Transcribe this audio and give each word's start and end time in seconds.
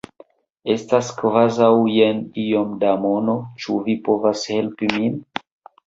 Estas 0.75 1.11
kvazaŭ 1.19 1.69
jen 1.97 2.25
iom 2.47 2.73
da 2.87 2.97
mono 3.05 3.39
ĉu 3.63 3.81
vi 3.87 4.01
povas 4.11 4.51
helpi 4.57 4.95
min? 5.01 5.25